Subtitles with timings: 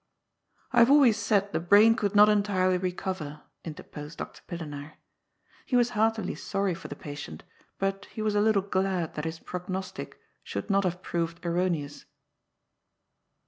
[0.35, 4.41] '*^ I haye always said the brain could not entirely re coyer,*' interposed Dr.
[4.47, 4.93] Pillenaar.
[5.67, 7.43] He was heartily sorry for the patient,
[7.77, 12.05] but he was a little glad that his prognostic should not haye proyed erroneous.